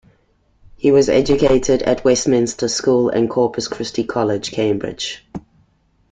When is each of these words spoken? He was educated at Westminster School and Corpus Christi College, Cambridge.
He 0.77 0.91
was 0.91 1.09
educated 1.09 1.83
at 1.83 2.03
Westminster 2.03 2.67
School 2.67 3.09
and 3.09 3.29
Corpus 3.29 3.67
Christi 3.67 4.03
College, 4.03 4.49
Cambridge. 4.49 5.23